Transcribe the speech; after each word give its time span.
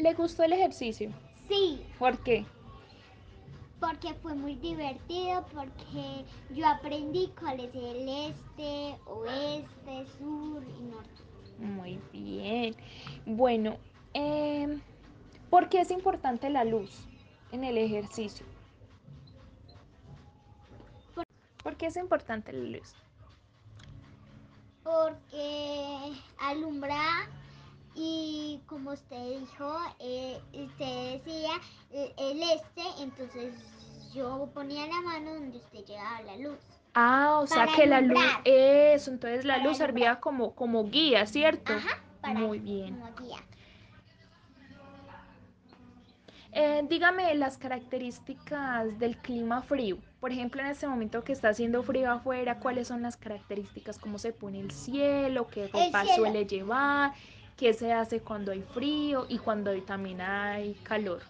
¿Le 0.00 0.14
gustó 0.14 0.42
el 0.44 0.52
ejercicio? 0.54 1.10
Sí, 1.48 1.82
¿Por 1.98 2.18
qué? 2.18 2.44
porque 3.78 4.12
fue 4.14 4.34
muy 4.34 4.56
divertido, 4.56 5.44
porque 5.54 6.24
yo 6.50 6.66
aprendí 6.68 7.32
cuál 7.38 7.60
es 7.60 7.74
el 7.74 8.08
este, 8.08 8.96
oeste, 9.06 10.06
sur 10.18 10.62
y 10.78 10.82
norte. 10.82 11.10
Muy 11.58 11.98
bien. 12.12 12.76
Bueno, 13.24 13.78
em, 14.12 14.80
¿por 15.48 15.68
qué 15.70 15.80
es 15.80 15.90
importante 15.90 16.50
la 16.50 16.64
luz 16.64 16.90
en 17.52 17.64
el 17.64 17.78
ejercicio? 17.78 18.44
Por- 21.14 21.24
¿Por 21.62 21.76
qué 21.76 21.86
es 21.86 21.96
importante 21.96 22.52
la 22.52 22.78
luz? 22.78 22.94
Porque 24.84 26.12
alumbra 26.38 27.30
como 28.90 28.94
usted 28.94 29.38
dijo, 29.38 29.78
eh, 30.00 30.40
usted 30.52 31.12
decía 31.18 31.50
eh, 31.92 32.12
el 32.18 32.42
este, 32.42 32.82
entonces 33.02 33.54
yo 34.12 34.48
ponía 34.52 34.86
la 34.86 35.00
mano 35.02 35.34
donde 35.34 35.58
usted 35.58 35.84
llevaba 35.84 36.22
la 36.22 36.36
luz. 36.38 36.58
Ah, 36.94 37.38
o 37.40 37.46
sea 37.46 37.68
que 37.68 37.86
la 37.86 38.00
luz, 38.00 38.20
eso, 38.44 39.12
entonces 39.12 39.44
la 39.44 39.54
Para 39.54 39.68
luz 39.68 39.76
servía 39.76 40.18
como, 40.18 40.56
como 40.56 40.84
guía, 40.90 41.24
¿cierto? 41.26 41.72
Ajá, 41.72 42.02
para 42.20 42.40
Muy 42.40 42.58
bien. 42.58 42.98
como 42.98 43.14
guía. 43.16 43.38
Eh, 46.52 46.84
dígame 46.88 47.32
las 47.36 47.58
características 47.58 48.98
del 48.98 49.16
clima 49.18 49.62
frío. 49.62 49.98
Por 50.18 50.32
ejemplo, 50.32 50.60
en 50.62 50.66
este 50.66 50.88
momento 50.88 51.22
que 51.22 51.32
está 51.32 51.50
haciendo 51.50 51.84
frío 51.84 52.10
afuera, 52.10 52.58
¿cuáles 52.58 52.88
son 52.88 53.02
las 53.02 53.16
características? 53.16 54.00
¿Cómo 54.00 54.18
se 54.18 54.32
pone 54.32 54.58
el 54.58 54.72
cielo? 54.72 55.46
¿Qué 55.46 55.68
ropa 55.68 56.04
suele 56.16 56.44
llevar? 56.44 57.12
¿Qué 57.60 57.74
se 57.74 57.92
hace 57.92 58.20
cuando 58.22 58.52
hay 58.52 58.62
frío 58.62 59.26
y 59.28 59.36
cuando 59.36 59.70
hay- 59.70 59.82
también 59.82 60.18
hay 60.22 60.72
calor? 60.82 61.20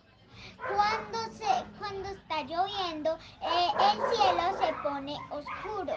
Cuando 0.68 1.18
se, 1.32 1.44
cuando 1.76 2.08
está 2.08 2.42
lloviendo, 2.44 3.18
eh, 3.42 3.68
el 3.80 3.98
cielo 4.06 4.42
se 4.56 4.72
pone 4.80 5.16
oscuro 5.30 5.92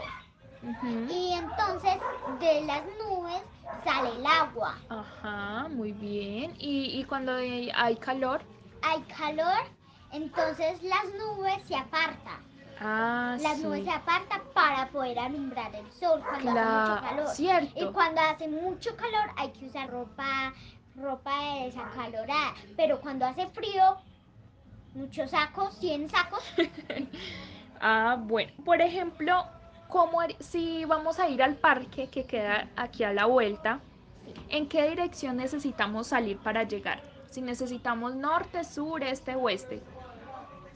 y 1.08 1.33
entonces 1.33 2.02
de 2.39 2.61
las 2.63 2.81
nubes 2.97 3.43
sale 3.85 4.16
el 4.16 4.25
agua. 4.25 4.75
Ajá, 4.89 5.67
muy 5.69 5.91
bien. 5.91 6.55
¿Y, 6.58 6.99
y 6.99 7.03
cuando 7.03 7.33
hay 7.33 7.95
calor? 7.97 8.41
Hay 8.81 9.02
calor, 9.03 9.61
entonces 10.13 10.81
las 10.81 11.05
nubes 11.13 11.59
se 11.67 11.75
apartan. 11.75 12.52
Ah, 12.86 13.38
Las 13.39 13.58
sí. 13.58 13.64
nubes 13.64 13.84
se 13.86 13.92
apartan 13.92 14.42
para 14.53 14.89
poder 14.89 15.17
alumbrar 15.20 15.73
el 15.76 15.89
sol 15.92 16.22
cuando 16.28 16.52
hace 16.52 16.92
mucho 16.92 17.02
calor. 17.02 17.72
Y 17.76 17.86
cuando 17.94 18.22
hace 18.22 18.48
mucho 18.50 18.95
calor 18.95 19.31
hay 19.38 19.50
que 19.52 19.66
usar 19.66 19.89
ropa, 19.89 20.53
ropa 20.95 21.31
desacalorada. 21.64 22.54
Pero 22.76 23.00
cuando 23.00 23.26
hace 23.26 23.48
frío, 23.48 23.98
muchos 24.94 25.31
sacos, 25.31 25.73
100 25.76 26.09
sacos, 26.09 26.44
Ah, 27.86 28.17
bueno, 28.20 28.52
por 28.64 28.81
ejemplo, 28.81 29.45
¿cómo 29.89 30.22
har- 30.22 30.36
si 30.39 30.86
vamos 30.86 31.20
a 31.20 31.28
ir 31.28 31.44
al 31.44 31.56
parque 31.56 32.08
que 32.08 32.23
queda 32.23 32.70
aquí 32.78 33.04
a 33.04 33.11
la 33.11 33.26
vuelta, 33.26 33.80
¿en 34.50 34.67
qué 34.70 34.89
dirección 34.89 35.36
necesitamos 35.38 36.08
salir 36.08 36.38
para 36.38 36.64
llegar? 36.64 37.02
Si 37.30 37.42
necesitamos 37.42 38.16
norte, 38.16 38.64
sur, 38.64 39.04
este, 39.04 39.36
oeste, 39.36 39.81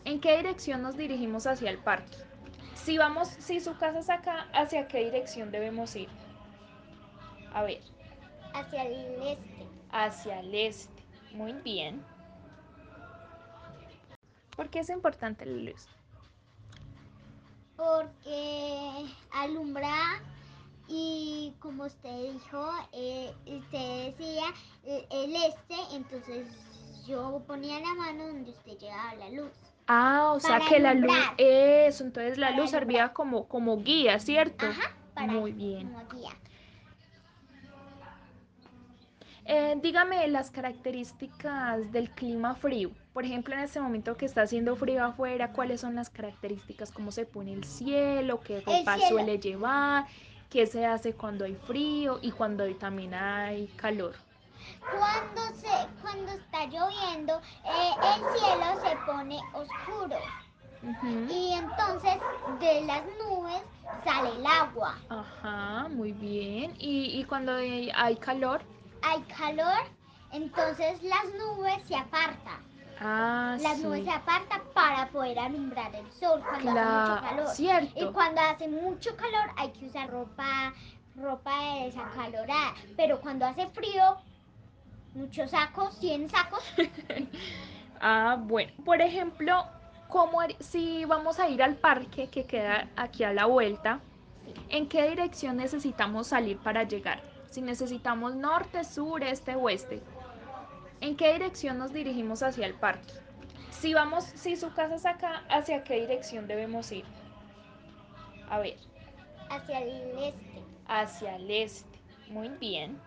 ¿en 0.08 0.22
qué 0.22 0.38
dirección 0.38 0.82
nos 0.82 0.96
dirigimos 0.96 1.46
hacia 1.48 1.70
el 1.70 1.80
parque? 1.80 2.18
Si 2.76 2.98
vamos, 2.98 3.28
si 3.40 3.60
su 3.60 3.78
casa 3.78 4.00
es 4.00 4.10
acá, 4.10 4.48
¿hacia 4.54 4.88
qué 4.88 5.04
dirección 5.04 5.52
debemos 5.52 5.94
ir? 5.98 6.08
A 7.54 7.64
ver, 7.64 7.82
hacia 8.54 8.84
el 8.86 9.22
este. 9.22 9.68
hacia 9.92 10.40
el 10.40 10.56
este. 10.56 11.04
Muy 11.34 11.52
bien. 11.52 12.02
¿Por 14.56 14.70
qué 14.70 14.80
es 14.80 14.90
importante 14.90 15.46
la 15.46 15.72
luz? 15.72 15.88
Porque 17.76 19.06
alumbra 19.34 20.22
y 20.88 21.54
como 21.60 21.84
usted 21.84 22.32
dijo, 22.32 22.72
eh, 22.94 23.34
usted 23.46 24.16
decía 24.16 24.46
eh, 24.86 25.06
el 25.12 25.36
este, 25.36 25.96
entonces 25.96 26.48
yo 27.06 27.44
ponía 27.46 27.80
la 27.82 27.94
mano 27.94 28.28
donde 28.28 28.52
usted 28.52 28.78
llevaba 28.78 29.14
la 29.16 29.30
luz. 29.32 29.67
Ah, 29.88 30.34
o 30.36 30.40
sea 30.40 30.60
que 30.68 30.80
la 30.80 30.94
luz, 30.94 31.16
eso, 31.38 32.04
entonces 32.04 32.38
la 32.38 32.48
Para 32.48 32.60
luz 32.60 32.72
servía 32.72 33.14
como, 33.14 33.48
como 33.48 33.82
guía, 33.84 34.20
¿cierto? 34.20 34.66
Ajá, 34.66 34.92
para 35.14 35.28
Muy 35.28 35.54
bien. 35.54 35.88
como 35.88 36.06
guía. 36.10 36.32
Eh, 39.46 39.80
dígame 39.82 40.28
las 40.28 40.52
características 40.52 41.90
del 41.94 42.10
clima 42.10 42.54
frío. 42.56 42.92
Por 43.14 43.24
ejemplo, 43.24 43.54
en 43.54 43.62
este 43.62 43.80
momento 43.80 44.18
que 44.18 44.26
está 44.26 44.42
haciendo 44.42 44.76
frío 44.76 45.06
afuera, 45.06 45.54
¿cuáles 45.54 45.80
son 45.80 45.96
las 45.96 46.10
características? 46.10 46.92
¿Cómo 46.92 47.12
se 47.14 47.26
pone 47.26 47.54
el 47.54 47.64
cielo? 47.64 48.42
¿Qué 48.42 48.60
ropa 48.60 48.98
suele 49.08 49.40
llevar? 49.40 50.06
¿Qué 50.50 50.68
se 50.68 50.86
hace 50.86 51.14
cuando 51.14 51.46
hay 51.46 51.56
frío 51.56 52.20
y 52.22 52.32
cuando 52.32 52.66
hay- 52.66 52.74
también 52.74 53.14
hay 53.14 53.68
calor? 53.78 54.16
Cuando 54.90 55.42
se, 55.56 55.88
cuando 56.02 56.32
está 56.32 56.66
lloviendo, 56.66 57.42
eh, 57.66 57.92
el 58.02 58.40
cielo 58.40 58.66
se 58.82 58.96
pone 59.06 59.40
oscuro 59.54 60.18
y 61.30 61.54
entonces 61.54 62.18
de 62.60 62.82
las 62.86 63.04
nubes 63.20 63.62
sale 64.04 64.36
el 64.36 64.46
agua. 64.46 64.96
Ajá, 65.10 65.88
muy 65.90 66.12
bien. 66.14 66.74
¿Y, 66.80 67.20
y 67.20 67.24
cuando 67.26 67.54
hay, 67.56 68.16
calor? 68.18 68.62
Hay 69.02 69.22
calor, 69.24 69.80
entonces 70.32 71.02
las 71.04 71.26
nubes 71.38 71.84
se 71.88 71.96
apartan. 71.96 72.66
Ah, 73.00 73.58
Las 73.62 73.78
sí. 73.78 73.84
nubes 73.84 74.04
se 74.06 74.12
apartan 74.12 74.62
para 74.74 75.08
poder 75.10 75.38
alumbrar 75.40 75.96
el 75.96 76.12
sol 76.12 76.42
cuando 76.50 76.70
hace 76.72 76.86
mucho 76.86 77.22
calor. 77.22 77.48
cierto. 77.50 78.10
Y 78.10 78.14
cuando 78.14 78.42
hace 78.42 78.68
mucho 78.68 79.16
calor 79.16 79.52
hay 79.56 79.70
que 79.72 79.86
usar 79.88 80.10
ropa, 80.10 80.74
ropa 81.16 81.52
desacalorada. 81.84 82.74
Pero 82.96 83.20
cuando 83.22 83.46
hace 83.46 83.68
frío, 83.68 84.18
muchos 85.18 85.52
sacos, 85.52 85.96
100 85.96 86.30
sacos, 86.30 86.64
Ah, 88.00 88.38
bueno, 88.40 88.72
por 88.86 89.02
ejemplo, 89.02 89.66
¿cómo 90.08 90.40
har- 90.42 90.56
si 90.60 91.04
vamos 91.06 91.40
a 91.40 91.50
ir 91.50 91.64
al 91.64 91.76
parque 91.76 92.28
que 92.28 92.46
queda 92.46 92.88
aquí 92.96 93.24
a 93.24 93.34
la 93.34 93.46
vuelta, 93.48 94.00
sí. 94.46 94.54
¿en 94.70 94.88
qué 94.88 95.10
dirección 95.10 95.58
necesitamos 95.58 96.28
salir 96.28 96.58
para 96.60 96.84
llegar? 96.84 97.20
Si 97.50 97.62
necesitamos 97.62 98.36
norte, 98.36 98.84
sur, 98.84 99.24
este, 99.24 99.56
oeste, 99.56 100.00
¿en 101.02 101.16
qué 101.16 101.34
dirección 101.34 101.80
nos 101.80 101.92
dirigimos 101.92 102.44
hacia 102.44 102.68
el 102.68 102.76
parque? 102.76 103.14
Si 103.72 103.94
vamos, 103.96 104.24
si 104.26 104.56
su 104.56 104.72
casa 104.74 104.96
es 104.96 105.06
acá, 105.08 105.42
¿hacia 105.50 105.84
qué 105.84 106.00
dirección 106.02 106.48
debemos 106.48 106.92
ir? 106.92 107.06
A 108.50 108.60
ver, 108.60 108.78
hacia 109.50 109.80
el 109.80 110.18
este. 110.20 110.62
hacia 110.88 111.36
el 111.36 111.50
este. 111.50 111.98
Muy 112.30 112.50
bien. 112.50 112.98